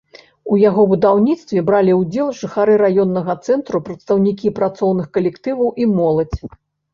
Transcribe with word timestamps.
У 0.53 0.55
яго 0.59 0.83
будаўніцтве 0.93 1.61
бралі 1.67 1.93
ўдзел 1.97 2.31
жыхары 2.39 2.77
раённага 2.83 3.35
цэнтру, 3.45 3.83
прадстаўнікі 3.91 4.53
працоўных 4.61 5.07
калектываў 5.19 5.67
і 5.85 5.89
моладзь. 5.95 6.41